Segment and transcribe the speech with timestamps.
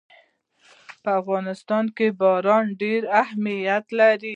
[1.03, 4.29] په افغانستان کې باران ډېر اهمیت لري.